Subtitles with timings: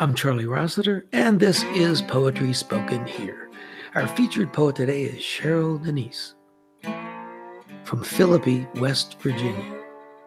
[0.00, 3.50] I'm Charlie Rossiter, and this is Poetry Spoken Here.
[3.94, 6.34] Our featured poet today is Cheryl Denise
[7.84, 9.82] from Philippi, West Virginia.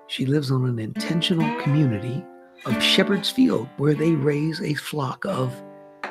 [0.07, 2.25] She lives on an intentional community
[2.65, 5.53] of Shepherd's Field where they raise a flock of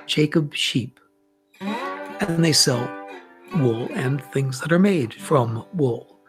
[0.06, 0.98] Jacob sheep
[1.60, 2.88] and they sell
[3.56, 6.20] wool and things that are made from wool.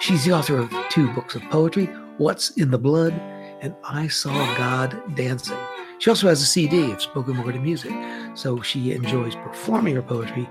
[0.00, 1.88] She's the author of two books of poetry,
[2.18, 3.12] What's in the Blood
[3.60, 5.58] and I Saw God Dancing.
[5.98, 7.92] She also has a CD of spoken word and music,
[8.34, 10.48] so she enjoys performing her poetry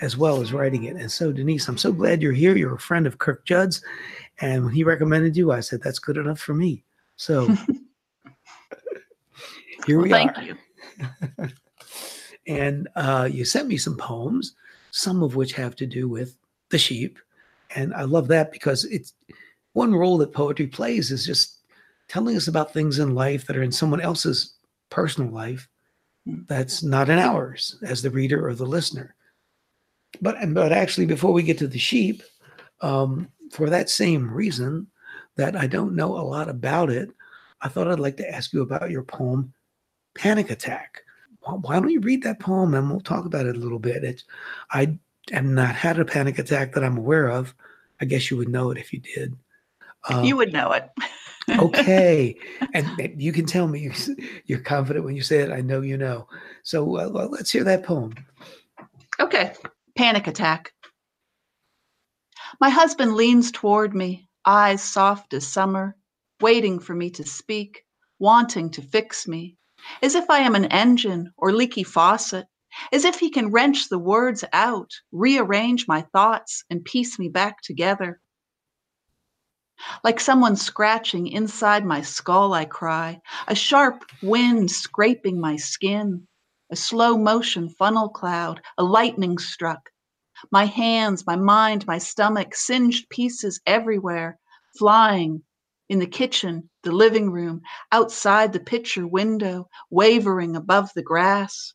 [0.00, 0.94] as well as writing it.
[0.94, 2.56] And so, Denise, I'm so glad you're here.
[2.56, 3.82] You're a friend of Kirk Judd's,
[4.40, 6.84] and when he recommended you, I said that's good enough for me.
[7.16, 7.48] So
[9.86, 10.42] here we well, thank are.
[10.44, 10.56] you.
[12.46, 14.54] and uh, you sent me some poems,
[14.92, 16.36] some of which have to do with
[16.70, 17.18] the sheep,
[17.74, 19.14] and I love that because it's
[19.72, 21.58] one role that poetry plays is just
[22.08, 24.54] telling us about things in life that are in someone else's
[24.90, 25.68] personal life
[26.46, 29.14] that's not in ours as the reader or the listener.
[30.20, 32.22] But but actually, before we get to the sheep,
[32.80, 34.86] um, for that same reason
[35.36, 37.10] that I don't know a lot about it,
[37.60, 39.52] I thought I'd like to ask you about your poem,
[40.14, 41.02] Panic Attack.
[41.40, 44.02] Why, why don't you read that poem and we'll talk about it a little bit?
[44.02, 44.24] It's,
[44.70, 44.98] I
[45.30, 47.54] have not had a panic attack that I'm aware of.
[48.00, 49.36] I guess you would know it if you did.
[50.08, 50.88] Um, you would know it.
[51.48, 52.36] okay.
[52.74, 53.90] And you can tell me
[54.44, 55.50] you're confident when you say it.
[55.50, 56.28] I know you know.
[56.62, 58.14] So uh, let's hear that poem.
[59.18, 59.54] Okay.
[59.96, 60.72] Panic attack.
[62.60, 65.96] My husband leans toward me, eyes soft as summer,
[66.40, 67.84] waiting for me to speak,
[68.18, 69.56] wanting to fix me,
[70.02, 72.46] as if I am an engine or leaky faucet,
[72.92, 77.60] as if he can wrench the words out, rearrange my thoughts, and piece me back
[77.62, 78.20] together.
[80.02, 86.26] Like someone scratching inside my skull, I cry, a sharp wind scraping my skin,
[86.70, 89.90] a slow motion funnel cloud, a lightning struck.
[90.50, 94.38] My hands, my mind, my stomach, singed pieces everywhere,
[94.76, 95.42] flying
[95.88, 101.72] in the kitchen, the living room, outside the picture window, wavering above the grass.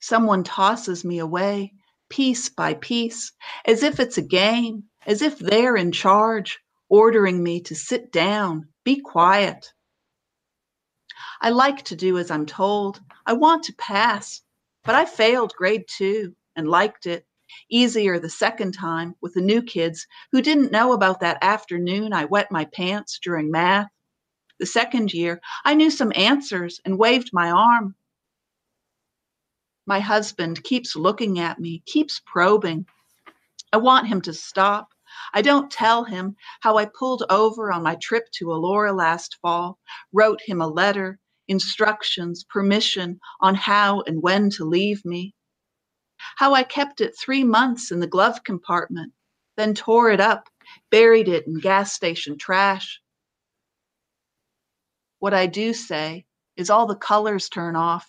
[0.00, 1.72] Someone tosses me away,
[2.08, 3.32] piece by piece,
[3.64, 6.58] as if it's a game, as if they're in charge,
[6.88, 9.72] ordering me to sit down, be quiet.
[11.40, 13.00] I like to do as I'm told.
[13.24, 14.42] I want to pass,
[14.84, 17.24] but I failed grade two and liked it.
[17.70, 22.24] Easier the second time with the new kids who didn't know about that afternoon I
[22.24, 23.88] wet my pants during math.
[24.58, 27.94] The second year, I knew some answers and waved my arm.
[29.86, 32.86] My husband keeps looking at me, keeps probing.
[33.72, 34.88] I want him to stop.
[35.34, 39.78] I don't tell him how I pulled over on my trip to Elora last fall,
[40.12, 41.18] wrote him a letter,
[41.48, 45.34] instructions, permission on how and when to leave me.
[46.36, 49.12] How I kept it three months in the glove compartment,
[49.56, 50.48] then tore it up,
[50.90, 53.00] buried it in gas station trash.
[55.18, 58.06] What I do say is all the colors turn off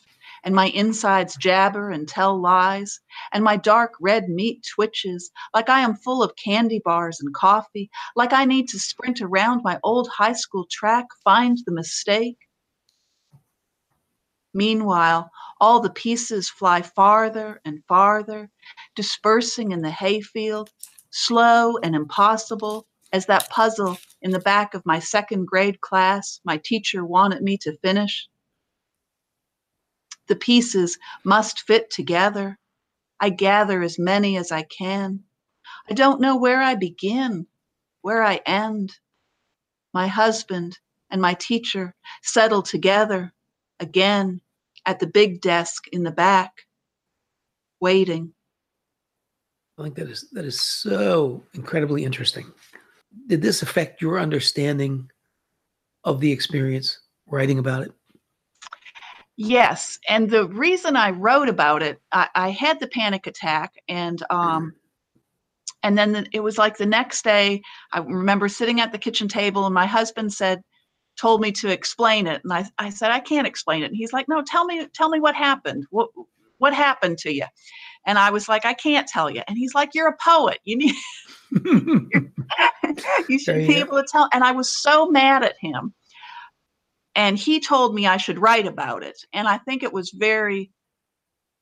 [0.48, 3.02] and my insides jabber and tell lies,
[3.34, 7.90] and my dark red meat twitches like I am full of candy bars and coffee,
[8.16, 12.38] like I need to sprint around my old high school track, find the mistake.
[14.54, 18.50] Meanwhile, all the pieces fly farther and farther,
[18.96, 20.70] dispersing in the hayfield,
[21.10, 26.56] slow and impossible as that puzzle in the back of my second grade class my
[26.56, 28.30] teacher wanted me to finish.
[30.28, 32.58] The pieces must fit together.
[33.20, 35.24] I gather as many as I can.
[35.90, 37.48] I don't know where I begin,
[38.02, 38.98] where I end.
[39.94, 40.78] My husband
[41.10, 43.34] and my teacher settle together
[43.80, 44.42] again
[44.86, 46.52] at the big desk in the back,
[47.80, 48.34] waiting.
[49.78, 52.52] I think that is that is so incredibly interesting.
[53.28, 55.10] Did this affect your understanding
[56.04, 57.92] of the experience writing about it?
[59.38, 64.22] Yes, and the reason I wrote about it, I, I had the panic attack, and
[64.32, 64.74] um,
[65.84, 67.62] and then the, it was like the next day.
[67.94, 70.64] I remember sitting at the kitchen table, and my husband said,
[71.18, 73.88] told me to explain it, and I, I said I can't explain it.
[73.88, 75.86] And he's like, No, tell me, tell me what happened.
[75.92, 76.10] What
[76.58, 77.46] what happened to you?
[78.08, 79.44] And I was like, I can't tell you.
[79.48, 80.58] And he's like, You're a poet.
[80.64, 80.96] You need
[83.30, 84.30] you should be able to tell.
[84.34, 85.94] And I was so mad at him
[87.18, 89.18] and he told me I should write about it.
[89.34, 90.72] And I think it was very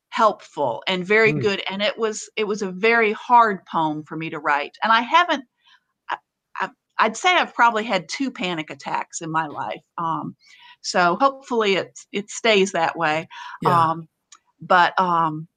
[0.10, 1.42] helpful and very mm.
[1.42, 1.64] good.
[1.70, 4.78] And it was it was a very hard poem for me to write.
[4.84, 5.46] And I haven't
[6.10, 6.18] I,
[6.60, 6.70] I,
[7.00, 9.84] I'd say I've probably had two panic attacks in my life.
[9.98, 10.36] Um,
[10.82, 13.30] so hopefully it it stays that way.
[13.62, 13.92] Yeah.
[13.92, 14.10] Um,
[14.60, 15.48] but um,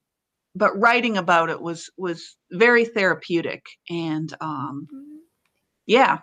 [0.54, 4.86] but writing about it was was very therapeutic and um,
[5.86, 6.18] yeah.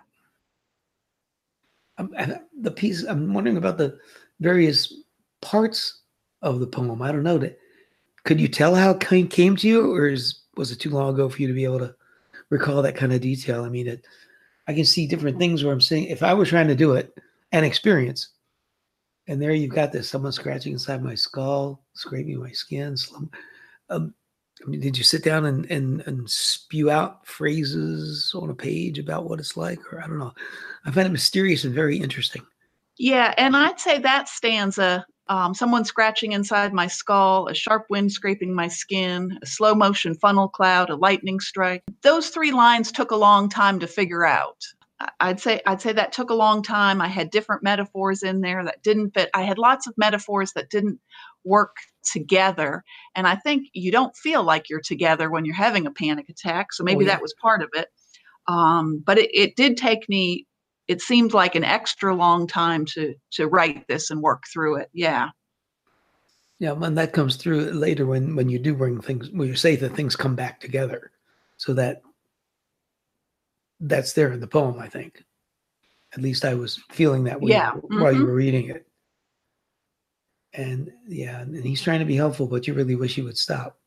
[1.98, 3.98] The piece I'm wondering about the
[4.40, 4.92] various
[5.40, 6.02] parts
[6.42, 7.02] of the poem.
[7.02, 7.58] I don't know that.
[8.24, 9.00] Could you tell how it
[9.30, 11.78] came, to you, or is was it too long ago for you to be able
[11.78, 11.94] to
[12.50, 13.64] recall that kind of detail?
[13.64, 14.04] I mean, it,
[14.66, 17.16] I can see different things where I'm saying if I were trying to do it
[17.52, 18.30] and experience,
[19.28, 22.96] and there you've got this someone scratching inside my skull, scraping my skin.
[22.96, 23.30] Slum,
[23.90, 24.14] um,
[24.64, 28.98] I mean, did you sit down and, and and spew out phrases on a page
[28.98, 30.32] about what it's like, or I don't know?
[30.84, 32.42] I find it mysterious and very interesting.
[32.98, 38.12] Yeah, and I'd say that stanza, um, someone scratching inside my skull, a sharp wind
[38.12, 41.82] scraping my skin, a slow motion funnel cloud, a lightning strike.
[42.02, 44.56] Those three lines took a long time to figure out.
[45.20, 47.02] I'd say I'd say that took a long time.
[47.02, 49.28] I had different metaphors in there that didn't fit.
[49.34, 50.98] I had lots of metaphors that didn't
[51.44, 51.76] work
[52.06, 52.82] together.
[53.14, 56.72] And I think you don't feel like you're together when you're having a panic attack.
[56.72, 57.12] So maybe yeah.
[57.12, 57.88] that was part of it.
[58.48, 60.46] Um, but it, it did take me
[60.88, 64.88] it seemed like an extra long time to to write this and work through it.
[64.92, 65.30] Yeah.
[66.58, 69.76] Yeah, and that comes through later when when you do bring things when you say
[69.76, 71.10] that things come back together,
[71.58, 72.00] so that
[73.80, 74.78] that's there in the poem.
[74.78, 75.22] I think,
[76.14, 78.26] at least I was feeling that way Yeah, while you mhm.
[78.26, 78.86] were reading it.
[80.56, 83.78] And yeah, and he's trying to be helpful, but you really wish he would stop.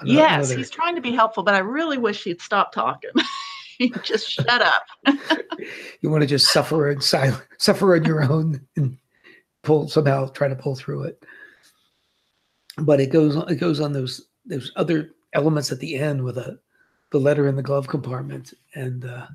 [0.00, 3.10] Ano- yes, another- he's trying to be helpful, but I really wish he'd stop talking.
[4.02, 4.82] Just shut up.
[6.00, 8.98] you want to just suffer in silence, suffer on your own, and
[9.62, 11.22] pull somehow try to pull through it.
[12.78, 13.48] But it goes on.
[13.48, 16.58] It goes on those those other elements at the end with a
[17.12, 19.28] the letter in the glove compartment and uh,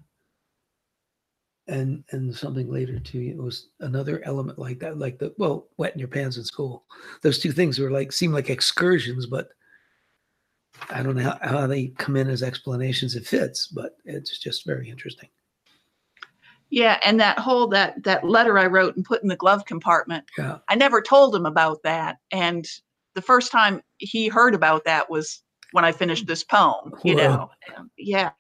[1.67, 3.21] and and something later too.
[3.21, 6.85] It was another element like that, like the well, wet in your pants in school.
[7.21, 9.49] Those two things were like seem like excursions, but
[10.89, 13.15] I don't know how, how they come in as explanations.
[13.15, 15.29] It fits, but it's just very interesting.
[16.69, 20.25] Yeah, and that whole that that letter I wrote and put in the glove compartment.
[20.37, 20.57] Yeah.
[20.69, 22.65] I never told him about that, and
[23.13, 26.93] the first time he heard about that was when I finished this poem.
[27.03, 27.51] You know,
[27.97, 28.31] yeah,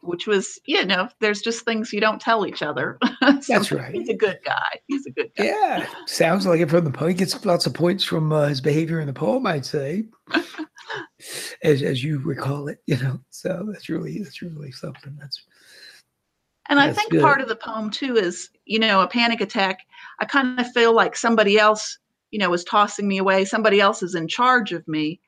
[0.00, 2.98] which was you know, there's just things you don't tell each other.
[3.48, 3.94] That's right.
[3.94, 4.80] He's a good guy.
[4.86, 5.44] He's a good guy.
[5.44, 7.10] Yeah, sounds like it from the poem.
[7.10, 10.04] He gets lots of points from uh, his behavior in the poem, I'd say,
[11.62, 12.78] as as you recall it.
[12.86, 15.16] You know, so that's really that's really something.
[15.20, 15.42] That's
[16.68, 17.22] And I think good.
[17.22, 19.80] part of the poem too is, you know, a panic attack.
[20.20, 21.98] I kind of feel like somebody else,
[22.30, 23.44] you know, is tossing me away.
[23.44, 25.20] Somebody else is in charge of me.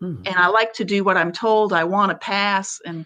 [0.00, 1.72] hmm, And I like to do what I'm told.
[1.72, 2.80] I want to pass.
[2.86, 3.04] And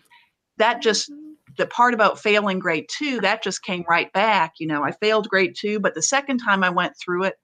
[0.61, 1.11] that just,
[1.59, 4.55] the part about failing grade two, that just came right back.
[4.59, 7.35] You know, I failed grade two, but the second time I went through it,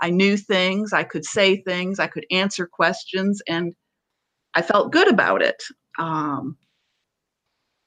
[0.00, 0.92] I knew things.
[0.92, 1.98] I could say things.
[1.98, 3.40] I could answer questions.
[3.48, 3.74] And
[4.54, 5.62] I felt good about it.
[5.98, 6.58] Um,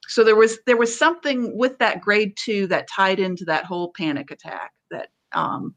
[0.08, 3.92] so there was there was something with that grade two that tied into that whole
[3.96, 5.76] panic attack that um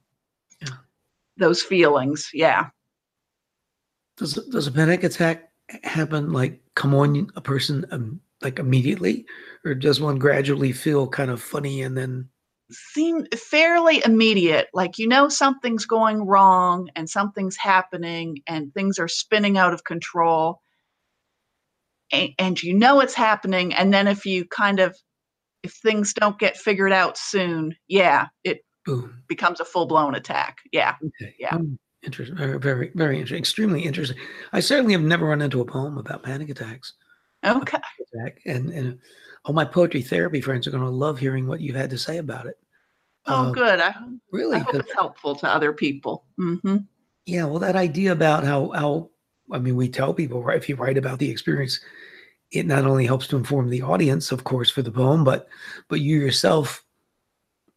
[0.63, 0.77] Yeah.
[1.37, 2.69] those feelings yeah
[4.17, 5.51] does does a panic attack
[5.83, 9.27] happen like come on a person um, like immediately,
[9.65, 12.29] or does one gradually feel kind of funny and then
[12.73, 19.09] seem fairly immediate like you know something's going wrong and something's happening and things are
[19.09, 20.61] spinning out of control
[22.13, 24.97] and, and you know it's happening and then if you kind of
[25.65, 29.21] if things don't get figured out soon yeah it boom?
[29.27, 31.35] becomes a full-blown attack yeah Okay.
[31.39, 31.57] Yeah.
[31.57, 32.37] Um, interesting.
[32.37, 33.39] Very, very, very interesting.
[33.39, 34.17] Extremely interesting.
[34.53, 36.95] I certainly have never run into a poem about panic attacks.
[37.45, 37.79] Okay
[38.45, 38.99] and and
[39.45, 42.19] all my poetry therapy friends are going to love hearing what you've had to say
[42.19, 42.59] about it.
[43.27, 43.95] oh Um, good i,
[44.33, 44.57] Really?
[44.57, 46.77] I hope it's helpful to other people hmm
[47.27, 47.45] yeah.
[47.45, 49.11] Well, that idea about how how
[49.53, 51.79] I mean, we tell people right if you write about the experience,
[52.51, 55.49] it not only helps to inform the audience, of course, for the poem, but
[55.89, 56.83] but you yourself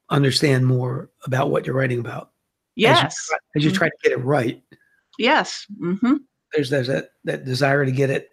[0.09, 2.31] understand more about what you're writing about
[2.75, 3.75] yes as you Mhm.
[3.75, 4.61] try to get it right.
[5.19, 6.15] yes hmm
[6.53, 8.29] There's there's that that desire to get it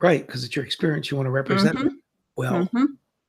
[0.00, 1.92] right because it's your experience you want to represent it
[2.36, 2.64] well.
[2.72, 2.84] hmm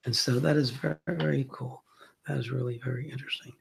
[0.05, 1.83] and so that is very very cool
[2.27, 3.51] that is really very interesting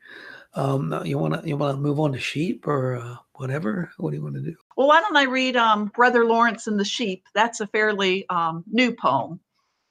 [0.55, 4.11] um you want to you want to move on to sheep or uh, whatever what
[4.11, 6.85] do you want to do Well, why don't I read um, Brother Lawrence and the
[6.85, 7.25] Sheep?
[7.35, 9.41] That's a fairly um, new poem.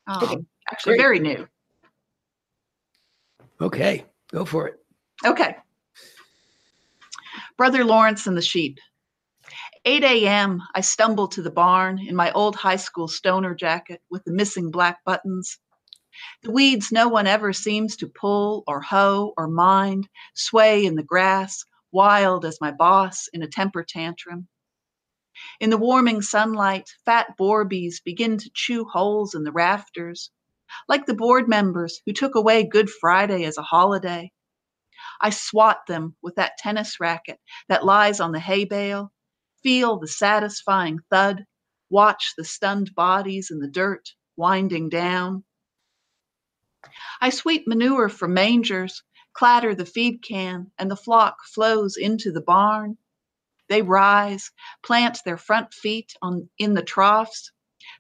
[0.08, 1.02] Um, Okay, Actually, great.
[1.02, 1.48] very new.
[3.62, 4.80] okay go for it
[5.26, 5.58] Okay.
[7.58, 8.80] Brother Lawrence and the Sheep.
[9.88, 14.22] 8 a.m., I stumble to the barn in my old high school stoner jacket with
[14.26, 15.60] the missing black buttons.
[16.44, 21.04] The weeds no one ever seems to pull or hoe or mind sway in the
[21.04, 21.64] grass,
[21.94, 24.50] wild as my boss in a temper tantrum.
[25.62, 30.32] In the warming sunlight, fat boarbees begin to chew holes in the rafters,
[30.90, 34.34] like the board members who took away Good Friday as a holiday.
[35.22, 37.40] I swat them with that tennis racket
[37.70, 39.14] that lies on the hay bale,
[39.68, 41.46] feel the satisfying thud,
[41.90, 45.44] watch the stunned bodies in the dirt winding down.
[47.20, 52.40] I sweep manure from mangers, clatter the feed can, and the flock flows into the
[52.40, 52.98] barn.
[53.68, 54.52] They rise,
[54.84, 57.52] plant their front feet on, in the troughs,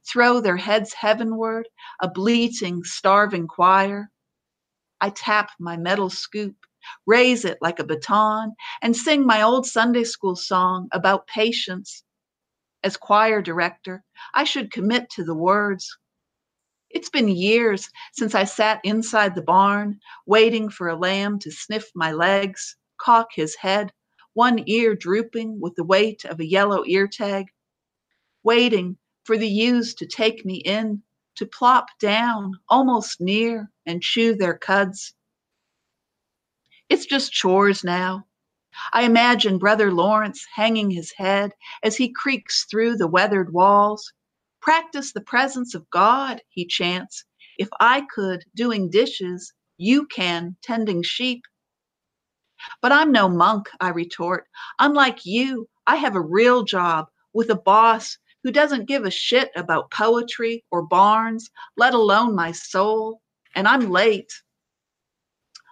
[0.10, 1.68] throw their heads heavenward,
[2.00, 4.10] a bleating, starving choir.
[5.02, 6.56] I tap my metal scoop,
[7.06, 12.04] raise it like a baton, and sing my old Sunday school song about patience.
[12.84, 14.04] As choir director,
[14.34, 15.98] I should commit to the words.
[16.90, 21.92] It's been years since I sat inside the barn, waiting for a lamb to sniff
[21.96, 23.92] my legs, cock his head,
[24.34, 27.48] one ear drooping with the weight of a yellow ear tag,
[28.44, 31.02] waiting for the ewes to take me in,
[31.36, 35.14] to plop down almost near and chew their cuds.
[36.90, 38.26] It's just chores now.
[38.94, 41.52] I imagine Brother Lawrence hanging his head
[41.84, 44.14] as he creaks through the weathered walls.
[44.62, 47.26] Practice the presence of God, he chants.
[47.58, 51.44] If I could, doing dishes, you can, tending sheep.
[52.82, 54.46] But I'm no monk, I retort.
[54.80, 59.52] Unlike you, I have a real job with a boss who doesn't give a shit
[59.56, 63.22] about poetry or barns, let alone my soul.
[63.56, 64.32] And I'm late.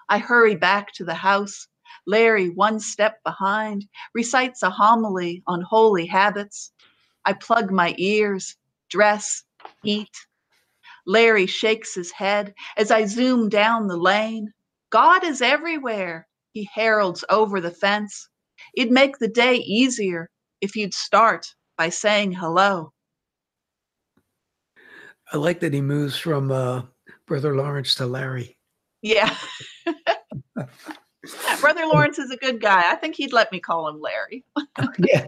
[0.09, 1.67] I hurry back to the house.
[2.07, 6.71] Larry, one step behind, recites a homily on holy habits.
[7.25, 8.55] I plug my ears,
[8.89, 9.43] dress,
[9.83, 10.15] eat.
[11.07, 14.51] Larry shakes his head as I zoom down the lane.
[14.91, 18.29] God is everywhere he heralds over the fence.
[18.75, 20.29] It'd make the day easier
[20.61, 21.45] if you'd start
[21.77, 22.91] by saying hello.
[25.33, 26.83] I like that he moves from uh,
[27.25, 28.57] Brother Lawrence to Larry.
[29.05, 29.35] Yeah.
[31.61, 32.91] Brother Lawrence is a good guy.
[32.91, 34.43] I think he'd let me call him Larry.
[34.97, 35.27] yeah,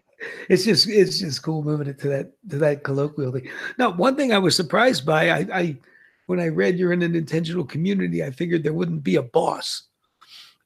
[0.49, 3.47] it's just it's just cool moving it to that to that colloquial thing.
[3.77, 5.77] Now, one thing I was surprised by, I, I
[6.25, 9.83] when I read you're in an intentional community, I figured there wouldn't be a boss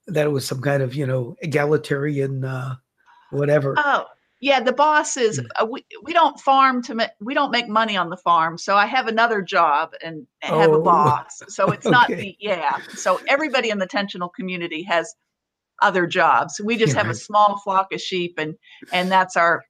[0.08, 2.76] that it was some kind of you know egalitarian uh,
[3.32, 3.76] whatever.
[3.78, 4.06] Oh
[4.42, 5.48] yeah, the boss is mm.
[5.62, 8.76] uh, we we don't farm to make we don't make money on the farm, so
[8.76, 11.44] I have another job and have oh, a boss.
[11.48, 11.92] So it's okay.
[11.92, 12.80] not the yeah.
[12.96, 15.14] So everybody in the tensional community has
[15.82, 16.60] other jobs.
[16.64, 18.56] We just yeah, have a small flock of sheep, and
[18.92, 19.64] and that's our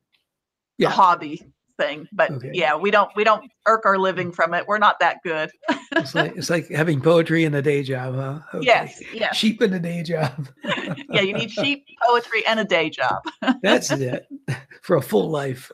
[0.77, 0.89] yeah.
[0.89, 1.45] hobby
[1.77, 2.07] thing.
[2.11, 2.51] But okay.
[2.53, 4.67] yeah, we don't we don't irk our living from it.
[4.67, 5.51] We're not that good.
[5.93, 8.39] it's like it's like having poetry in a day job, huh?
[8.53, 8.65] Okay.
[8.65, 9.35] Yes, yes.
[9.35, 10.47] Sheep in a day job.
[11.09, 13.21] yeah, you need sheep, poetry, and a day job.
[13.61, 14.27] That's it
[14.81, 15.71] for a full life.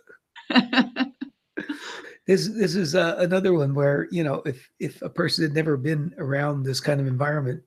[2.25, 5.77] this this is uh, another one where you know if if a person had never
[5.77, 7.63] been around this kind of environment,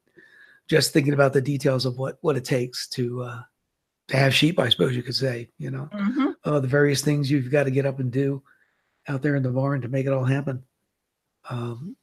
[0.68, 3.42] just thinking about the details of what what it takes to uh,
[4.10, 6.30] to have sheep, I suppose you could say, you know, mm-hmm.
[6.44, 8.42] uh, the various things you've got to get up and do
[9.08, 10.64] out there in the barn to make it all happen.
[11.48, 11.96] Um,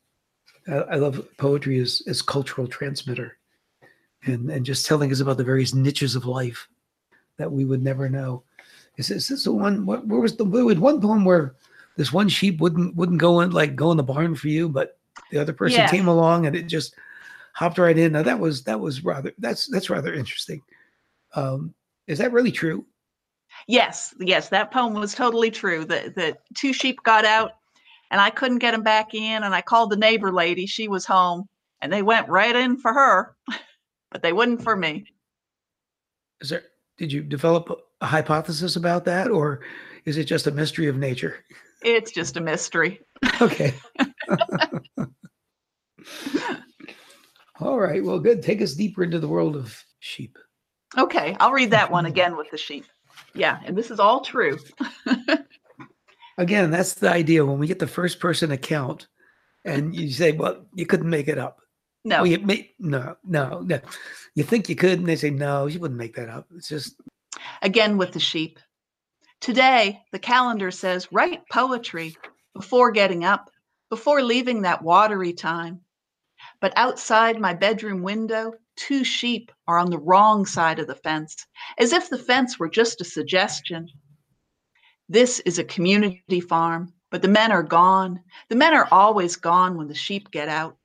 [0.70, 3.38] I, I, love poetry as, as cultural transmitter
[4.24, 6.68] and, and just telling us about the various niches of life
[7.38, 8.44] that we would never know.
[8.96, 11.56] Is, is this the one, what, where was the, there was one poem where
[11.98, 14.98] this one sheep wouldn't, wouldn't go in, like go in the barn for you, but
[15.30, 16.96] the other person came along and it just
[17.54, 18.14] hopped right in.
[18.14, 20.62] Now that was, that was rather, that's, that's rather interesting.
[21.36, 21.74] Um,
[22.08, 22.86] is that really true?
[23.68, 25.86] Yes, yes, that poem was totally true.
[25.86, 27.52] The the two sheep got out
[28.12, 31.06] and I couldn't get them back in and I called the neighbor lady, she was
[31.06, 31.48] home,
[31.82, 33.36] and they went right in for her,
[34.12, 35.06] but they wouldn't for me.
[36.42, 36.64] Is there
[36.98, 37.70] did you develop
[38.02, 39.62] a hypothesis about that or
[40.06, 41.44] is it just a mystery of nature?
[41.84, 43.02] It's just a mystery.
[43.42, 43.74] okay.
[47.60, 48.04] All right.
[48.04, 48.44] Well, good.
[48.44, 50.38] Take us deeper into the world of sheep.
[50.98, 52.86] Okay, I'll read that one again with the sheep.
[53.34, 54.58] Yeah, and this is all true.
[56.38, 59.08] again, that's the idea when we get the first person account
[59.66, 61.62] and you say, well, you couldn't make it up.
[62.06, 62.18] No.
[62.18, 63.80] Well, you may, no, no, no.
[64.34, 66.48] You think you could, and they say, no, you wouldn't make that up.
[66.56, 66.96] It's just.
[67.62, 68.60] Again with the sheep.
[69.42, 72.16] Today, the calendar says write poetry
[72.56, 73.52] before getting up,
[73.90, 75.82] before leaving that watery time.
[76.60, 81.46] But outside my bedroom window, two sheep are on the wrong side of the fence,
[81.78, 83.90] as if the fence were just a suggestion.
[85.10, 88.22] This is a community farm, but the men are gone.
[88.50, 90.78] The men are always gone when the sheep get out.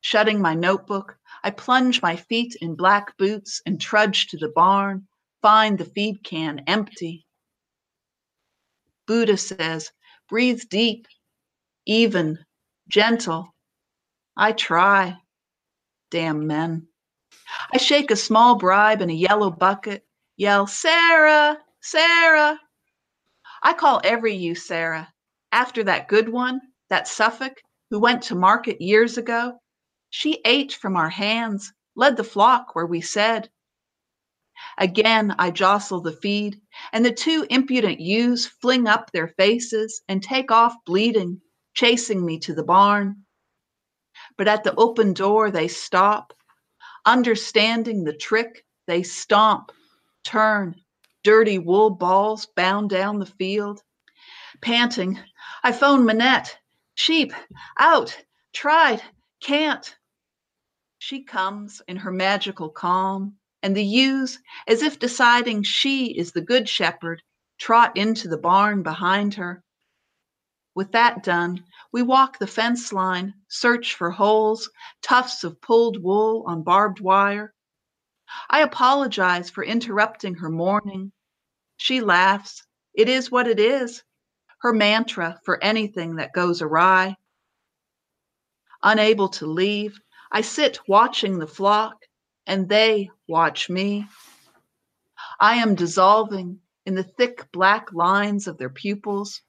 [0.00, 5.06] Shutting my notebook, I plunge my feet in black boots and trudge to the barn,
[5.42, 7.26] find the feed can empty.
[9.06, 9.90] Buddha says,
[10.28, 11.06] breathe deep,
[11.86, 12.38] even,
[12.88, 13.54] gentle.
[14.36, 15.16] I try.
[16.10, 16.88] Damn men.
[17.72, 22.58] I shake a small bribe in a yellow bucket, yell, Sarah, Sarah.
[23.62, 25.12] I call every you Sarah.
[25.52, 26.60] After that good one,
[26.90, 27.60] that Suffolk,
[27.90, 29.58] who went to market years ago,
[30.10, 33.50] she ate from our hands, led the flock where we said.
[34.78, 36.60] Again, I jostle the feed,
[36.92, 41.40] and the two impudent ewes fling up their faces and take off bleeding,
[41.74, 43.24] chasing me to the barn.
[44.38, 46.32] But at the open door, they stop.
[47.04, 49.72] Understanding the trick, they stomp,
[50.24, 50.76] turn,
[51.24, 53.82] dirty wool balls bound down the field.
[54.62, 55.18] Panting,
[55.62, 56.56] I phone Manette.
[56.94, 57.32] Sheep,
[57.78, 58.16] out,
[58.52, 59.02] tried,
[59.40, 59.96] can't.
[60.98, 66.40] She comes in her magical calm, and the ewes, as if deciding she is the
[66.40, 67.22] good shepherd,
[67.58, 69.62] trot into the barn behind her.
[70.74, 74.70] With that done, we walk the fence line, search for holes,
[75.02, 77.54] tufts of pulled wool on barbed wire.
[78.50, 81.12] I apologize for interrupting her mourning.
[81.78, 82.66] She laughs.
[82.92, 84.02] It is what it is.
[84.60, 87.16] Her mantra for anything that goes awry.
[88.82, 89.98] Unable to leave,
[90.30, 91.96] I sit watching the flock,
[92.46, 94.06] and they watch me.
[95.40, 99.42] I am dissolving in the thick black lines of their pupils.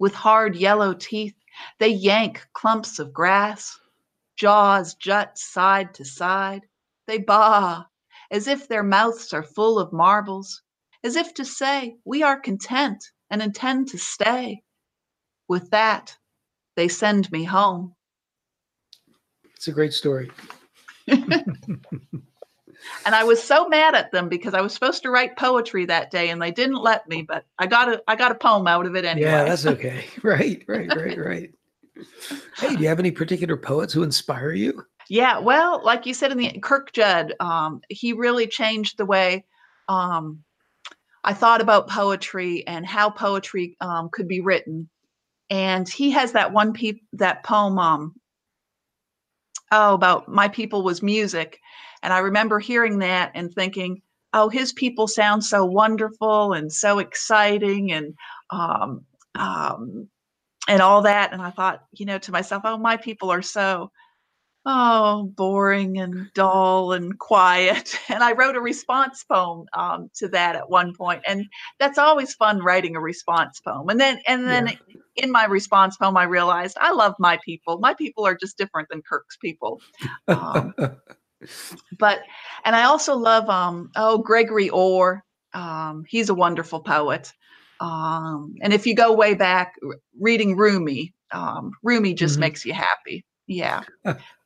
[0.00, 1.36] With hard yellow teeth,
[1.78, 3.78] they yank clumps of grass.
[4.34, 6.62] Jaws jut side to side.
[7.06, 7.84] They baa
[8.30, 10.62] as if their mouths are full of marbles,
[11.04, 14.62] as if to say, We are content and intend to stay.
[15.48, 16.16] With that,
[16.76, 17.94] they send me home.
[19.54, 20.30] It's a great story.
[23.04, 26.10] and I was so mad at them because I was supposed to write poetry that
[26.10, 28.86] day and they didn't let me, but I got a I got a poem out
[28.86, 29.30] of it anyway.
[29.30, 30.04] Yeah, that's okay.
[30.22, 31.50] right, right, right, right.
[32.58, 34.84] hey, do you have any particular poets who inspire you?
[35.08, 39.44] Yeah, well, like you said in the Kirk Judd, um, he really changed the way
[39.88, 40.44] um,
[41.24, 44.88] I thought about poetry and how poetry um, could be written.
[45.50, 48.14] And he has that one pe- that poem, um,
[49.72, 51.58] oh, about my people was music.
[52.02, 56.98] And I remember hearing that and thinking, oh, his people sound so wonderful and so
[56.98, 58.14] exciting and
[58.50, 60.08] um, um,
[60.68, 61.32] and all that.
[61.32, 63.90] And I thought, you know, to myself, oh, my people are so
[64.66, 70.54] oh boring and dull and quiet and i wrote a response poem um, to that
[70.54, 71.46] at one point and
[71.78, 74.96] that's always fun writing a response poem and then and then yeah.
[75.16, 78.88] in my response poem i realized i love my people my people are just different
[78.90, 79.80] than kirk's people
[80.28, 80.74] um,
[81.98, 82.20] but
[82.64, 87.32] and i also love um oh gregory orr um, he's a wonderful poet
[87.80, 89.74] um, and if you go way back
[90.20, 92.40] reading rumi um, rumi just mm-hmm.
[92.40, 93.82] makes you happy yeah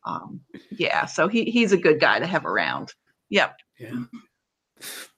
[0.04, 2.92] um, yeah, so he he's a good guy to have around.
[3.30, 3.56] Yep.
[3.78, 4.04] Yeah.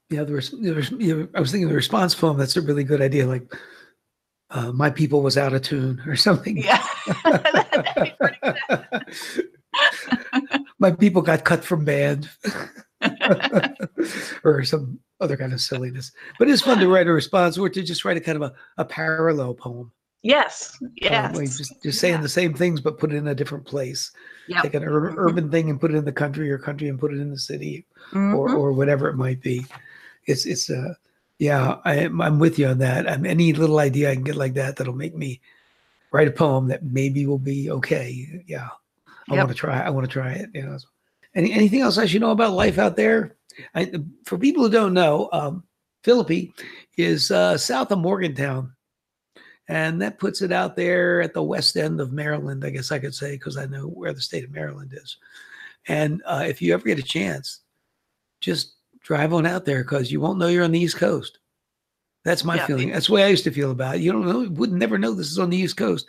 [0.08, 2.36] Yeah, there was, there was you know, I was thinking the response poem.
[2.36, 3.26] That's a really good idea.
[3.26, 3.52] Like,
[4.50, 6.56] uh, my people was out of tune or something.
[6.56, 6.86] Yeah.
[10.78, 12.28] my people got cut from band
[14.44, 16.12] or some other kind of silliness.
[16.38, 18.54] But it's fun to write a response or to just write a kind of a,
[18.78, 19.92] a parallel poem.
[20.22, 20.76] Yes.
[20.96, 21.36] Yes.
[21.36, 22.20] Um, just, just saying yeah.
[22.20, 24.10] the same things, but put it in a different place.
[24.48, 24.62] Yep.
[24.64, 25.18] Take an ur- mm-hmm.
[25.18, 27.38] urban thing and put it in the country or country and put it in the
[27.38, 28.34] city mm-hmm.
[28.34, 29.64] or, or whatever it might be.
[30.26, 30.94] It's, it's, uh,
[31.38, 33.08] yeah, I, I'm with you on that.
[33.08, 35.40] I'm any little idea I can get like that that'll make me
[36.10, 38.42] write a poem that maybe will be okay.
[38.46, 38.68] Yeah,
[39.30, 39.44] I yep.
[39.44, 39.80] want to try.
[39.80, 40.50] I want to try it.
[40.54, 40.78] You know.
[41.34, 43.36] Any anything else I should know about life out there?
[43.74, 43.92] I,
[44.24, 45.64] for people who don't know, um,
[46.02, 46.52] Philippi
[46.96, 48.72] is uh, south of Morgantown,
[49.68, 52.98] and that puts it out there at the west end of Maryland, I guess I
[52.98, 55.16] could say, because I know where the state of Maryland is.
[55.88, 57.60] And uh, if you ever get a chance,
[58.40, 61.38] just drive on out there because you won't know you're on the East Coast.
[62.24, 62.90] That's my yeah, feeling.
[62.90, 64.00] That's the way I used to feel about it.
[64.00, 66.06] You don't know, would never know this is on the East Coast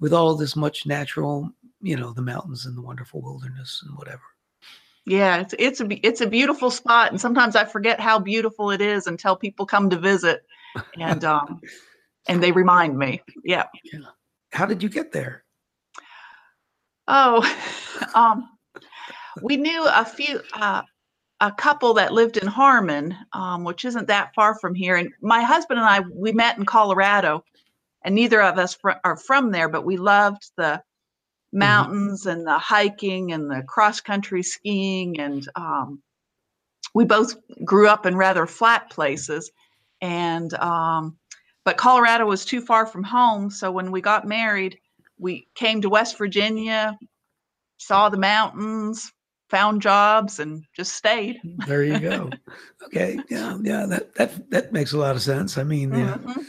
[0.00, 4.22] with all this much natural, you know, the mountains and the wonderful wilderness and whatever.
[5.06, 8.82] Yeah, it's it's a it's a beautiful spot, and sometimes I forget how beautiful it
[8.82, 10.42] is until people come to visit.
[10.98, 11.60] And um,
[12.28, 13.22] and they remind me.
[13.44, 13.64] Yeah.
[13.84, 14.00] yeah.
[14.52, 15.44] How did you get there?
[17.08, 17.42] Oh,
[18.14, 18.48] um,
[19.42, 20.82] we knew a few, uh,
[21.40, 24.96] a couple that lived in Harman, um, which isn't that far from here.
[24.96, 27.44] And my husband and I, we met in Colorado,
[28.04, 30.82] and neither of us fr- are from there, but we loved the
[31.52, 32.38] mountains mm-hmm.
[32.38, 36.02] and the hiking and the cross country skiing and um,
[36.94, 37.34] we both
[37.64, 39.50] grew up in rather flat places
[40.00, 41.16] and um,
[41.64, 44.78] but colorado was too far from home so when we got married
[45.18, 46.98] we came to west virginia
[47.78, 49.12] saw the mountains
[49.48, 51.40] found jobs and just stayed.
[51.66, 52.30] There you go.
[52.84, 55.58] Okay yeah yeah that that that makes a lot of sense.
[55.58, 56.16] I mean yeah.
[56.16, 56.40] Mm-hmm.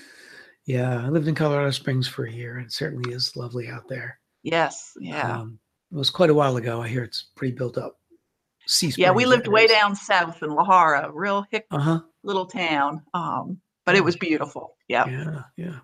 [0.66, 3.90] yeah i lived in colorado springs for a year and it certainly is lovely out
[3.90, 5.60] there yes yeah um,
[5.92, 8.00] it was quite a while ago i hear it's pretty built up
[8.98, 12.02] yeah, we lived way down south in La Jara, real hick uh-huh.
[12.24, 13.04] little town.
[13.14, 14.76] Um, but it was beautiful.
[14.88, 15.08] Yeah.
[15.08, 15.42] Yeah.
[15.58, 15.80] Yeah.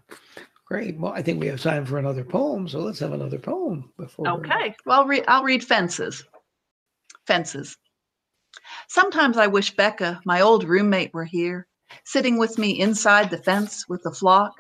[0.66, 0.98] Great.
[1.00, 4.28] Well, I think we have time for another poem, so let's have another poem before.
[4.28, 4.76] Okay.
[4.86, 6.24] Well, re- I'll read Fences.
[7.26, 7.76] Fences.
[8.88, 11.68] Sometimes I wish Becca, my old roommate, were here,
[12.04, 14.54] sitting with me inside the fence with the flock.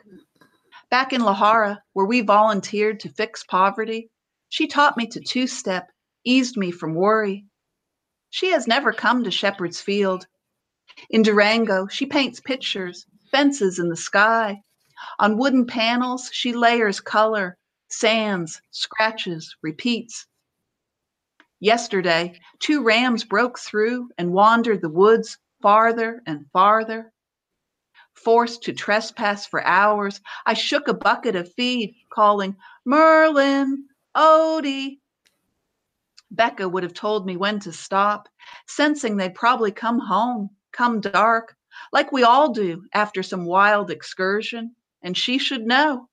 [0.96, 4.10] Back in La Jara, where we volunteered to fix poverty,
[4.48, 5.92] she taught me to two step,
[6.24, 7.44] eased me from worry,
[8.30, 10.26] she has never come to Shepherd's Field.
[11.10, 14.62] In Durango, she paints pictures, fences in the sky.
[15.20, 17.58] On wooden panels, she layers color,
[17.90, 20.26] sands, scratches, repeats.
[21.60, 27.12] Yesterday, two rams broke through and wandered the woods farther and farther.
[28.24, 35.00] Forced to trespass for hours, I shook a bucket of feed, calling, Merlin, Odie,
[36.32, 38.28] Becca would have told me when to stop,
[38.68, 41.56] sensing they'd probably come home, come dark,
[41.94, 46.10] like we all do after some wild excursion, and she should know.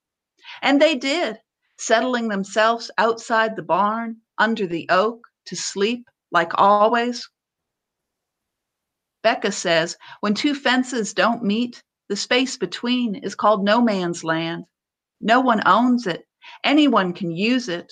[0.61, 1.41] And they did,
[1.79, 7.29] settling themselves outside the barn, under the oak, to sleep like always.
[9.23, 11.83] Becca says when two fences don't meet,
[12.13, 14.67] the space between is called no man's land.
[15.23, 16.29] No one owns it.
[16.63, 17.91] Anyone can use it,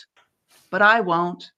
[0.69, 1.51] but I won't.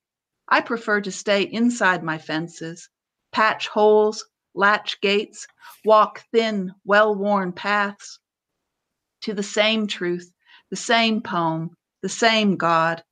[0.49, 2.89] I prefer to stay inside my fences,
[3.33, 5.49] patch holes, latch gates,
[5.85, 8.21] walk thin, well worn paths
[9.23, 10.31] to the same truth,
[10.71, 13.03] the same poem, the same God.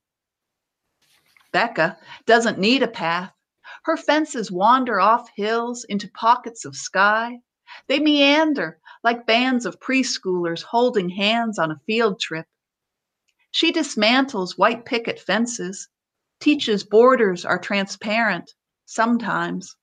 [1.51, 3.33] Becca doesn't need a path.
[3.83, 7.41] Her fences wander off hills into pockets of sky.
[7.87, 12.47] They meander like bands of preschoolers holding hands on a field trip.
[13.51, 15.89] She dismantles white picket fences,
[16.39, 18.53] teaches borders are transparent
[18.85, 19.75] sometimes.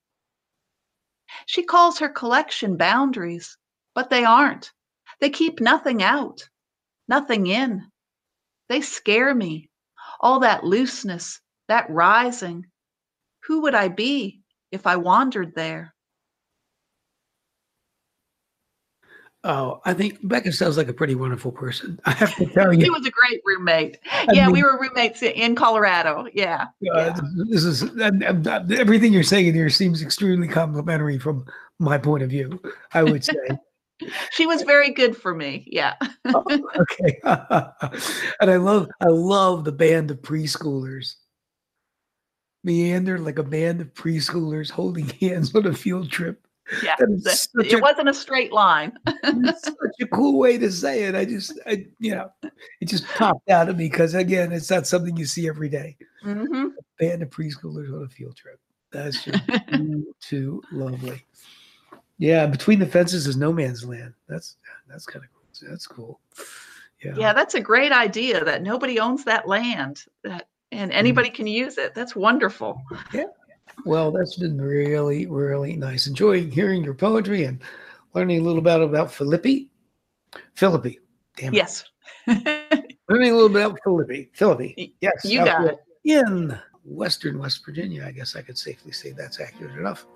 [1.46, 3.56] She calls her collection boundaries,
[3.94, 4.72] but they aren't.
[5.20, 6.48] They keep nothing out,
[7.08, 7.90] nothing in.
[8.68, 9.70] They scare me.
[10.20, 12.66] All that looseness, that rising.
[13.44, 15.94] Who would I be if I wandered there?
[19.44, 22.00] Oh, I think Becca sounds like a pretty wonderful person.
[22.06, 23.98] I have to tell you, she was a great roommate.
[24.10, 26.26] I yeah, mean, we were roommates in Colorado.
[26.34, 27.20] Yeah, uh, yeah.
[27.48, 31.46] This is everything you're saying here seems extremely complimentary from
[31.78, 32.60] my point of view.
[32.92, 33.34] I would say.
[34.32, 35.64] she was very good for me.
[35.66, 35.94] Yeah.
[36.26, 36.44] oh,
[36.76, 37.20] okay.
[38.40, 41.14] and I love, I love the band of preschoolers.
[42.64, 46.44] Meander like a band of preschoolers holding hands on a field trip.
[46.82, 48.92] Yeah, it a, wasn't a straight line.
[49.24, 51.14] such a cool way to say it.
[51.14, 52.30] I just, I, you know,
[52.80, 55.96] it just popped out of me because again, it's not something you see every day.
[56.24, 56.68] Mm-hmm.
[56.78, 58.60] A band of preschoolers on a field trip.
[58.90, 61.24] That's just too, too lovely.
[62.18, 64.14] Yeah, between the fences is no man's land.
[64.28, 64.56] That's
[64.88, 65.70] that's kind of cool.
[65.70, 66.20] That's cool.
[67.02, 67.14] Yeah.
[67.16, 70.04] Yeah, that's a great idea that nobody owns that land.
[70.24, 70.98] That and mm-hmm.
[70.98, 71.36] anybody mm-hmm.
[71.36, 71.94] can use it.
[71.94, 72.82] That's wonderful.
[73.12, 73.24] Yeah,
[73.84, 76.06] well, that's been really, really nice.
[76.06, 77.60] Enjoying hearing your poetry and
[78.14, 79.70] learning a little bit about Philippi.
[80.54, 80.98] Philippi.
[81.36, 81.56] Damn it.
[81.56, 81.84] Yes.
[82.26, 84.30] learning a little bit about Philippi.
[84.32, 84.94] Philippi.
[85.00, 85.24] Yes.
[85.24, 85.78] You got it.
[86.04, 88.04] In Western West Virginia.
[88.06, 90.06] I guess I could safely say that's accurate enough.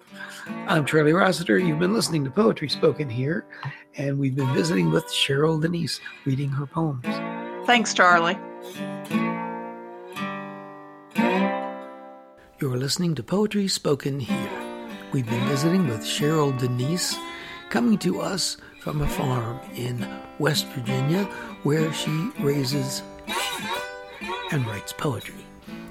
[0.67, 1.59] I'm Charlie Rossiter.
[1.59, 3.47] You've been listening to Poetry Spoken here,
[3.97, 7.05] and we've been visiting with Cheryl Denise, reading her poems.
[7.67, 8.39] Thanks, Charlie.
[12.63, 14.79] You're listening to Poetry Spoken Here.
[15.11, 17.19] We've been visiting with Cheryl Denise,
[17.71, 21.25] coming to us from a farm in West Virginia
[21.65, 23.69] where she raises sheep
[24.53, 25.45] and writes poetry.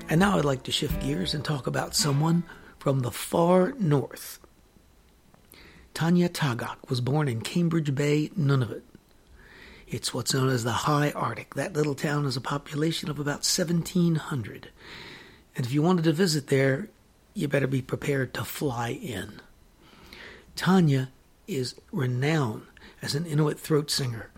[0.07, 2.43] And now I'd like to shift gears and talk about someone
[2.79, 4.39] from the far north.
[5.93, 8.83] Tanya Tagaq was born in Cambridge Bay, Nunavut.
[9.89, 11.55] It's what's known as the High Arctic.
[11.55, 14.69] That little town has a population of about 1,700.
[15.55, 16.89] And if you wanted to visit there,
[17.33, 19.41] you better be prepared to fly in.
[20.55, 21.09] Tanya
[21.47, 22.63] is renowned
[23.01, 24.29] as an Inuit throat singer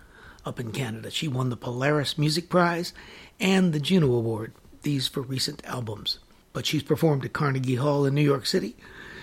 [0.46, 1.10] up in Canada.
[1.10, 2.94] She won the Polaris Music Prize
[3.40, 6.20] and the Juno Award these for recent albums.
[6.52, 8.76] But she's performed at Carnegie Hall in New York City.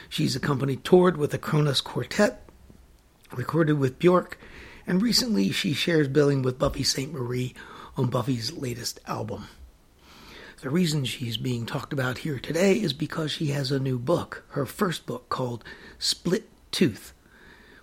[0.09, 2.43] She's accompanied toured with the Kronos Quartet,
[3.33, 4.39] recorded with Bjork,
[4.87, 7.55] and recently she shares billing with Buffy Sainte-Marie
[7.97, 9.47] on Buffy's latest album.
[10.61, 14.45] The reason she's being talked about here today is because she has a new book,
[14.51, 15.65] her first book called
[15.99, 17.15] Split Tooth,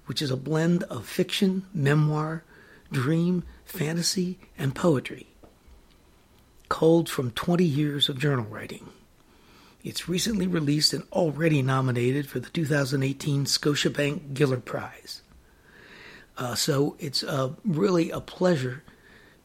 [0.05, 2.43] which is a blend of fiction, memoir,
[2.91, 5.25] dream, fantasy, and poetry,
[6.69, 8.87] culled from 20 years of journal writing.
[9.83, 15.23] It's recently released and already nominated for the 2018 Scotiabank Giller Prize.
[16.37, 18.83] Uh, so it's uh, really a pleasure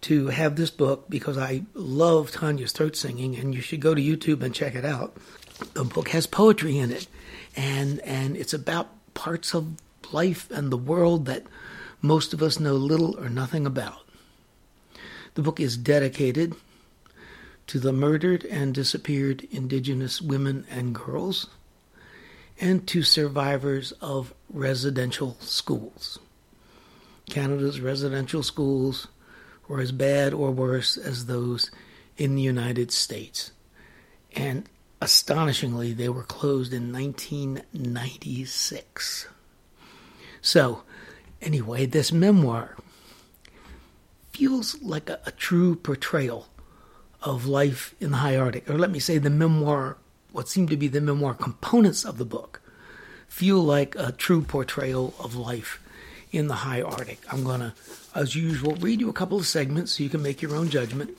[0.03, 4.03] to have this book because I love Tanya's throat singing, and you should go to
[4.03, 5.17] YouTube and check it out.
[5.75, 7.07] The book has poetry in it,
[7.57, 9.77] and and it's about parts of
[10.13, 11.45] life and the world that
[12.01, 14.01] most of us know little or nothing about.
[15.35, 16.55] The book is dedicated
[17.69, 21.49] to the murdered and disappeared Indigenous women and girls
[22.61, 26.19] and to survivors of residential schools.
[27.31, 29.07] Canada's residential schools
[29.73, 31.71] were as bad or worse as those
[32.19, 33.53] in the United States.
[34.37, 34.69] And
[35.01, 39.29] astonishingly, they were closed in 1996.
[40.43, 40.83] So,
[41.41, 42.77] anyway, this memoir
[44.35, 46.49] feels like a, a, true portrayal
[47.23, 48.69] of life in the high Arctic.
[48.69, 49.97] Or let me say, the memoir,
[50.33, 52.61] what seem to be the memoir components of the book,
[53.27, 55.81] feel like a true portrayal of life
[56.31, 57.21] in the high Arctic.
[57.33, 57.73] I'm going to,
[58.15, 61.19] as usual, read you a couple of segments so you can make your own judgment,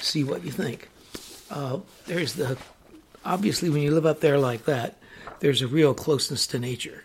[0.00, 0.88] see what you think.
[1.50, 2.58] Uh, there's the,
[3.24, 4.96] obviously, when you live up there like that,
[5.40, 7.04] there's a real closeness to nature.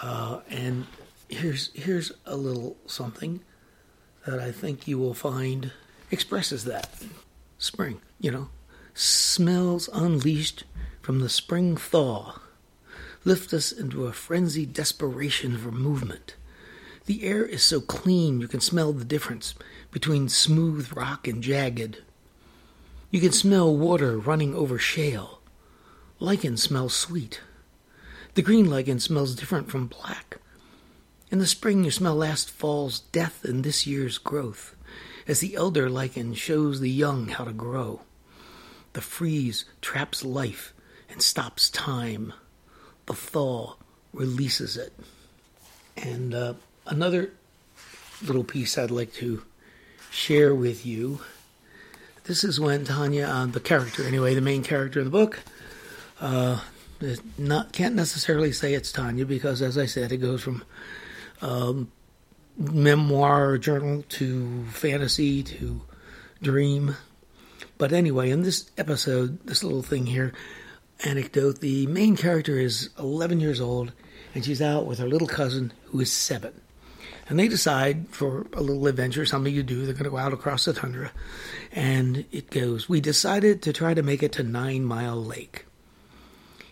[0.00, 0.86] Uh, and
[1.28, 3.40] here's here's a little something
[4.26, 5.72] that I think you will find
[6.10, 6.90] expresses that.
[7.58, 8.48] Spring, you know,
[8.94, 10.64] smells unleashed
[11.00, 12.38] from the spring thaw
[13.26, 16.36] lift us into a frenzied desperation for movement.
[17.06, 19.54] The air is so clean you can smell the difference
[19.92, 22.02] between smooth rock and jagged.
[23.10, 25.40] You can smell water running over shale.
[26.18, 27.40] Lichen smells sweet.
[28.34, 30.38] The green lichen smells different from black.
[31.30, 34.74] In the spring, you smell last fall's death and this year's growth,
[35.28, 38.00] as the elder lichen shows the young how to grow.
[38.94, 40.72] The freeze traps life
[41.08, 42.32] and stops time.
[43.06, 43.76] The thaw
[44.12, 44.92] releases it.
[45.96, 46.54] And uh,
[46.86, 47.30] another
[48.26, 49.42] little piece I'd like to
[50.10, 51.20] share with you.
[52.24, 55.40] This is when Tanya, uh, the character anyway, the main character of the book,
[56.20, 56.60] uh,
[57.38, 60.64] not can't necessarily say it's Tanya because, as I said, it goes from
[61.42, 61.92] um,
[62.56, 65.82] memoir journal to fantasy to
[66.42, 66.96] dream.
[67.78, 70.32] But anyway, in this episode, this little thing here,
[71.04, 73.92] anecdote, the main character is 11 years old
[74.34, 76.60] and she's out with her little cousin who is seven.
[77.28, 79.84] And they decide for a little adventure, something to do.
[79.84, 81.10] They're going to go out across the tundra.
[81.72, 85.66] And it goes, We decided to try to make it to Nine Mile Lake.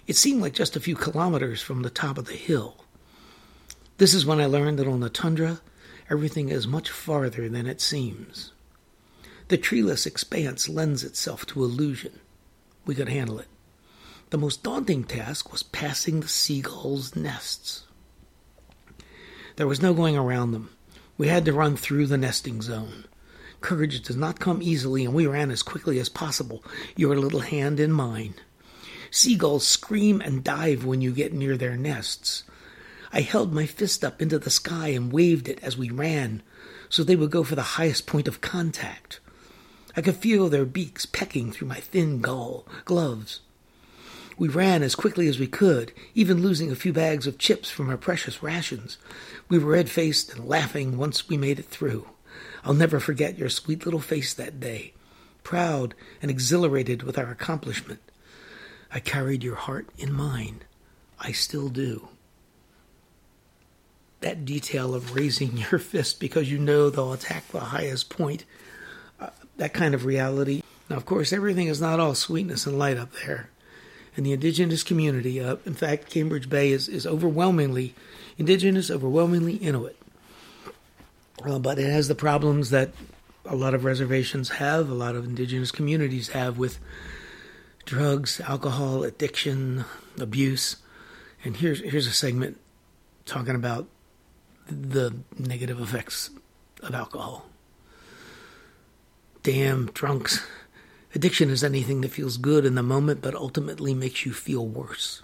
[0.06, 2.84] It seemed like just a few kilometers from the top of the hill.
[3.98, 5.60] This is when I learned that on the tundra,
[6.10, 8.52] everything is much farther than it seems.
[9.48, 12.20] The treeless expanse lends itself to illusion.
[12.86, 13.48] We could handle it.
[14.30, 17.84] The most daunting task was passing the seagulls' nests.
[19.56, 20.70] There was no going around them.
[21.16, 23.04] We had to run through the nesting zone.
[23.60, 26.64] Courage does not come easily, and we ran as quickly as possible,
[26.96, 28.34] your little hand in mine.
[29.12, 32.42] Seagulls scream and dive when you get near their nests.
[33.12, 36.42] I held my fist up into the sky and waved it as we ran,
[36.88, 39.20] so they would go for the highest point of contact.
[39.96, 43.40] I could feel their beaks pecking through my thin gull gloves.
[44.36, 47.88] We ran as quickly as we could, even losing a few bags of chips from
[47.88, 48.98] our precious rations.
[49.48, 52.08] We were red faced and laughing once we made it through.
[52.64, 54.92] I'll never forget your sweet little face that day,
[55.42, 58.00] proud and exhilarated with our accomplishment.
[58.90, 60.62] I carried your heart in mine.
[61.20, 62.08] I still do.
[64.20, 68.44] That detail of raising your fist because you know they'll attack the highest point,
[69.20, 70.62] uh, that kind of reality.
[70.90, 73.50] Now, of course, everything is not all sweetness and light up there.
[74.16, 77.94] And the indigenous community, uh, in fact, Cambridge Bay is, is overwhelmingly
[78.38, 79.96] indigenous, overwhelmingly Inuit.
[81.44, 82.90] Uh, but it has the problems that
[83.44, 86.78] a lot of reservations have, a lot of indigenous communities have with
[87.84, 89.84] drugs, alcohol, addiction,
[90.18, 90.76] abuse.
[91.44, 92.58] And here's here's a segment
[93.26, 93.86] talking about
[94.66, 96.30] the negative effects
[96.82, 97.46] of alcohol.
[99.42, 100.42] Damn drunks
[101.14, 105.22] Addiction is anything that feels good in the moment but ultimately makes you feel worse.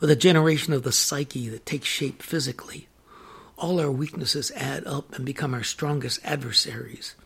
[0.00, 2.86] Or the generation of the psyche that takes shape physically.
[3.58, 7.16] All our weaknesses add up and become our strongest adversaries.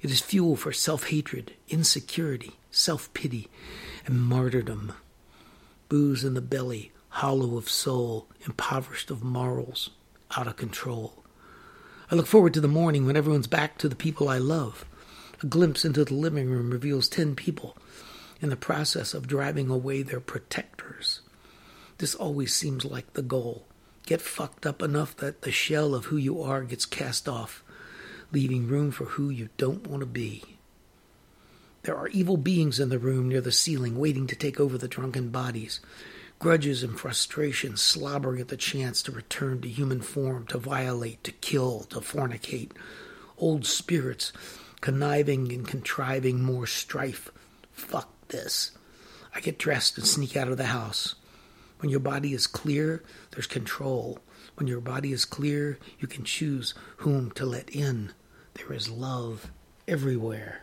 [0.00, 3.48] It is fuel for self hatred, insecurity, self pity,
[4.06, 4.94] and martyrdom.
[5.88, 9.90] Booze in the belly, hollow of soul, impoverished of morals,
[10.36, 11.22] out of control.
[12.10, 14.84] I look forward to the morning when everyone's back to the people I love.
[15.42, 17.76] A glimpse into the living room reveals ten people
[18.40, 21.20] in the process of driving away their protectors.
[21.98, 23.66] This always seems like the goal.
[24.06, 27.64] Get fucked up enough that the shell of who you are gets cast off,
[28.30, 30.44] leaving room for who you don't want to be.
[31.82, 34.86] There are evil beings in the room near the ceiling waiting to take over the
[34.86, 35.80] drunken bodies.
[36.38, 41.32] Grudges and frustration slobbering at the chance to return to human form, to violate, to
[41.32, 42.70] kill, to fornicate.
[43.38, 44.32] Old spirits
[44.82, 47.30] conniving and contriving more strife.
[47.72, 48.72] Fuck this.
[49.34, 51.14] I get dressed and sneak out of the house.
[51.78, 54.18] When your body is clear, there's control.
[54.56, 58.12] When your body is clear, you can choose whom to let in.
[58.54, 59.50] There is love
[59.88, 60.60] everywhere.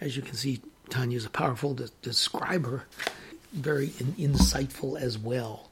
[0.00, 2.86] As you can see, Tanya is a powerful de- describer,
[3.52, 5.70] very in- insightful as well.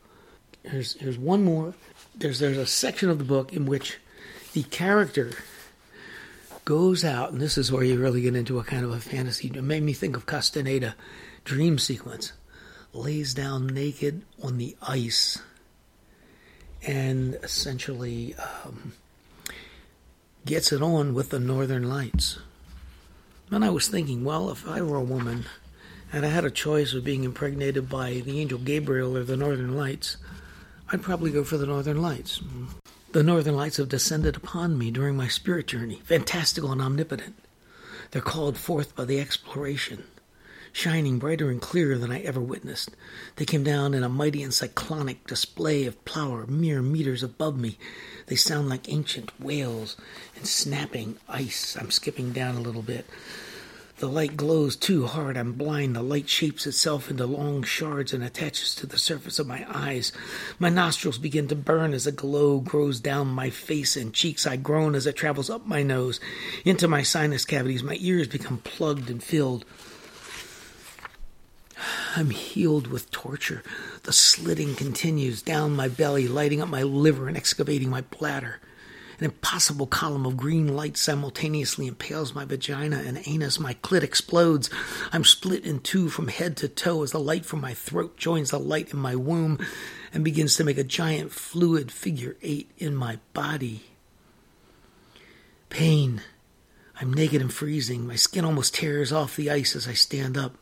[0.63, 1.75] Here's, here's one more.
[2.15, 3.99] There's, there's a section of the book in which
[4.53, 5.33] the character
[6.71, 9.49] goes out, and this is where you really get into a kind of a fantasy.
[9.49, 10.95] It made me think of Castaneda
[11.43, 12.33] dream sequence.
[12.93, 15.43] Lays down naked on the ice
[16.87, 18.93] and essentially um,
[20.47, 22.39] gets it on with the northern lights.
[23.51, 25.47] And I was thinking, well, if I were a woman
[26.13, 29.77] and I had a choice of being impregnated by the angel Gabriel or the northern
[29.77, 30.19] lights,
[30.93, 32.41] I'd probably go for the northern lights.
[33.13, 37.35] The northern lights have descended upon me during my spirit journey, fantastical and omnipotent.
[38.13, 40.05] They're called forth by the exploration,
[40.73, 42.91] shining brighter and clearer than I ever witnessed.
[43.35, 47.79] They came down in a mighty and cyclonic display of power mere meters above me.
[48.27, 49.97] They sound like ancient whales
[50.37, 51.77] and snapping ice.
[51.77, 53.07] I'm skipping down a little bit.
[54.01, 55.37] The light glows too hard.
[55.37, 55.95] I'm blind.
[55.95, 60.11] The light shapes itself into long shards and attaches to the surface of my eyes.
[60.59, 64.47] My nostrils begin to burn as the glow grows down my face and cheeks.
[64.47, 66.19] I groan as it travels up my nose
[66.65, 67.83] into my sinus cavities.
[67.83, 69.67] My ears become plugged and filled.
[72.17, 73.63] I'm healed with torture.
[74.05, 78.61] The slitting continues down my belly, lighting up my liver and excavating my bladder.
[79.21, 83.61] An impossible column of green light simultaneously impales my vagina and anus.
[83.61, 84.71] My clit explodes.
[85.13, 88.51] I'm split in two from head to toe as the light from my throat joins
[88.51, 89.59] the light in my womb
[90.15, 93.83] and begins to make a giant fluid figure eight in my body.
[95.69, 96.23] Pain.
[96.99, 98.07] I'm naked and freezing.
[98.07, 100.57] My skin almost tears off the ice as I stand up.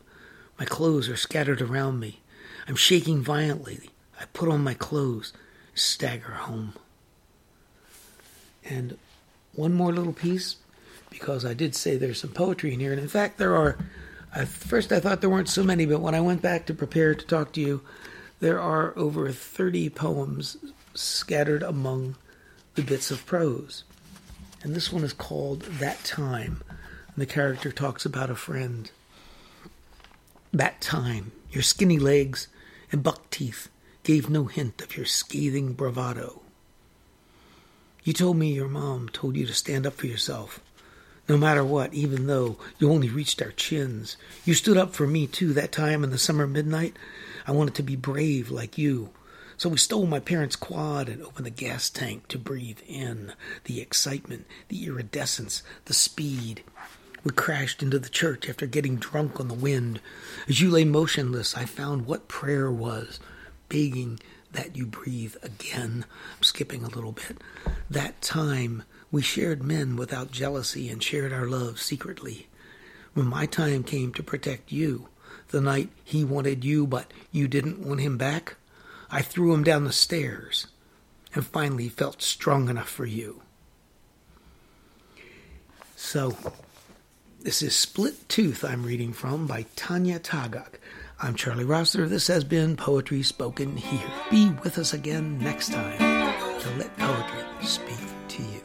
[0.59, 2.19] My clothes are scattered around me.
[2.67, 3.89] I'm shaking violently.
[4.19, 5.31] I put on my clothes,
[5.73, 6.73] stagger home.
[8.69, 8.97] And
[9.53, 10.57] one more little piece,
[11.09, 12.91] because I did say there's some poetry in here.
[12.91, 13.77] And in fact, there are.
[14.33, 17.15] At first, I thought there weren't so many, but when I went back to prepare
[17.15, 17.81] to talk to you,
[18.39, 20.57] there are over 30 poems
[20.93, 22.15] scattered among
[22.75, 23.83] the bits of prose.
[24.61, 26.61] And this one is called That Time.
[27.07, 28.91] And the character talks about a friend.
[30.53, 32.49] That time, your skinny legs
[32.91, 33.69] and buck teeth
[34.03, 36.41] gave no hint of your scathing bravado.
[38.09, 40.61] You told me your mom told you to stand up for yourself,
[41.27, 44.17] no matter what, even though you only reached our chins.
[44.43, 46.97] You stood up for me, too, that time in the summer midnight.
[47.45, 49.11] I wanted to be brave like you.
[49.57, 53.33] So we stole my parents' quad and opened the gas tank to breathe in
[53.65, 56.63] the excitement, the iridescence, the speed.
[57.23, 60.01] We crashed into the church after getting drunk on the wind.
[60.47, 63.19] As you lay motionless, I found what prayer was,
[63.67, 64.19] begging
[64.51, 66.05] that you breathe again.
[66.37, 67.37] I'm skipping a little bit.
[67.89, 72.47] That time we shared men without jealousy and shared our love secretly.
[73.13, 75.09] When my time came to protect you,
[75.49, 78.55] the night he wanted you but you didn't want him back,
[79.11, 80.67] I threw him down the stairs
[81.33, 83.41] and finally felt strong enough for you.
[85.95, 86.37] So,
[87.41, 90.75] this is Split Tooth I'm reading from by Tanya Tagaq.
[91.21, 92.07] I'm Charlie Rossiter.
[92.07, 94.09] This has been Poetry Spoken Here.
[94.31, 95.97] Be with us again next time
[96.61, 97.97] to let poetry speak
[98.29, 98.61] to you.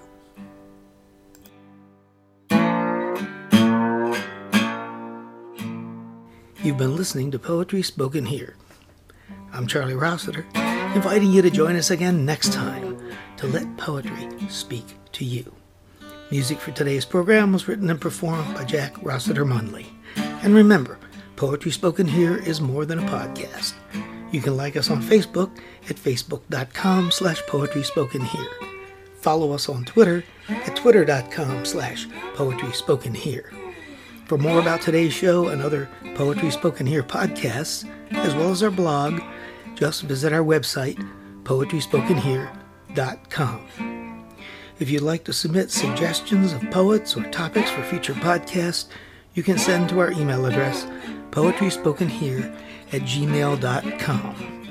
[6.62, 8.54] You've been listening to Poetry Spoken Here.
[9.52, 10.46] I'm Charlie Rossiter,
[10.94, 13.00] inviting you to join us again next time
[13.36, 15.52] to let poetry speak to you.
[16.30, 19.86] Music for today's program was written and performed by Jack Rossiter Munley.
[20.16, 21.00] And remember,
[21.36, 23.74] Poetry Spoken Here is more than a podcast.
[24.30, 25.50] You can like us on Facebook
[25.88, 28.50] at facebook.com slash poetry spoken here.
[29.20, 33.52] Follow us on Twitter at twitter.com slash poetry spoken here.
[34.26, 38.70] For more about today's show and other Poetry Spoken Here podcasts, as well as our
[38.70, 39.20] blog,
[39.74, 40.96] just visit our website,
[41.42, 44.24] poetryspokenhere.com.
[44.78, 48.86] If you'd like to submit suggestions of poets or topics for future podcasts,
[49.34, 50.86] you can send to our email address,
[51.34, 52.54] poetryspokenhere
[52.92, 54.63] at gmail.com.